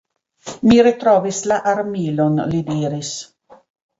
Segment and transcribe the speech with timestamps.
[0.69, 3.13] Mi retrovis la armilon, li diris.